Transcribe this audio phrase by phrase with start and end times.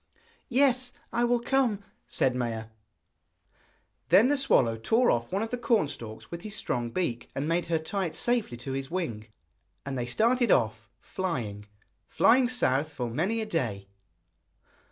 [0.49, 2.69] 'Yes, I will come,' said Maia.
[4.09, 7.47] Then the swallow tore off one of the corn stalks with his strong beak, and
[7.47, 9.27] bade her tie it safely to his wing.
[9.85, 11.67] And they started off, flying,
[12.07, 13.89] flying south for many a day.